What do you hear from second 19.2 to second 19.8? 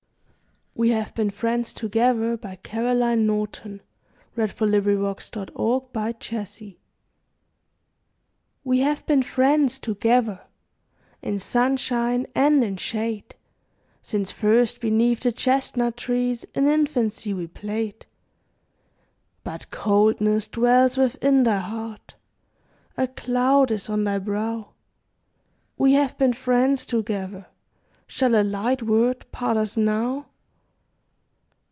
But